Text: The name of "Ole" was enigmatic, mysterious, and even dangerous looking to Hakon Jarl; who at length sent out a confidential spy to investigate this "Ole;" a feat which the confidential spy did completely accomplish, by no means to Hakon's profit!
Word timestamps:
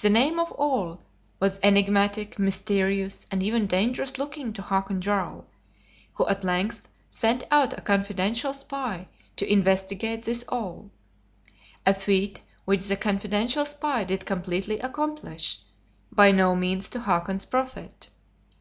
The 0.00 0.08
name 0.08 0.38
of 0.38 0.54
"Ole" 0.56 1.00
was 1.40 1.58
enigmatic, 1.64 2.38
mysterious, 2.38 3.26
and 3.28 3.42
even 3.42 3.66
dangerous 3.66 4.16
looking 4.16 4.52
to 4.52 4.62
Hakon 4.62 5.00
Jarl; 5.00 5.48
who 6.14 6.24
at 6.28 6.44
length 6.44 6.86
sent 7.08 7.42
out 7.50 7.76
a 7.76 7.80
confidential 7.80 8.54
spy 8.54 9.08
to 9.34 9.52
investigate 9.52 10.22
this 10.22 10.44
"Ole;" 10.48 10.92
a 11.84 11.92
feat 11.92 12.42
which 12.66 12.86
the 12.86 12.94
confidential 12.94 13.66
spy 13.66 14.04
did 14.04 14.26
completely 14.26 14.78
accomplish, 14.78 15.58
by 16.12 16.30
no 16.30 16.54
means 16.54 16.88
to 16.90 17.00
Hakon's 17.00 17.46
profit! 17.46 18.06